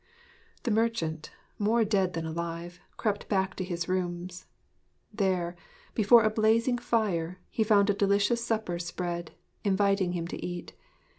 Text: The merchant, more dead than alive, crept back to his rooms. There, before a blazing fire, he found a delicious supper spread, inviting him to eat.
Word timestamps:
The 0.63 0.71
merchant, 0.71 1.29
more 1.59 1.85
dead 1.85 2.13
than 2.13 2.25
alive, 2.25 2.79
crept 2.97 3.29
back 3.29 3.53
to 3.53 3.63
his 3.63 3.87
rooms. 3.87 4.47
There, 5.13 5.55
before 5.93 6.23
a 6.23 6.29
blazing 6.31 6.79
fire, 6.79 7.37
he 7.51 7.63
found 7.63 7.87
a 7.91 7.93
delicious 7.93 8.43
supper 8.43 8.79
spread, 8.79 9.33
inviting 9.63 10.13
him 10.13 10.25
to 10.29 10.43
eat. 10.43 10.73